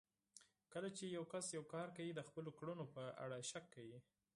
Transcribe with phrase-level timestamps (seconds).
[0.73, 3.99] کله چې يو کس يو کار کوي د خپلو کړنو په اړه شک کوي.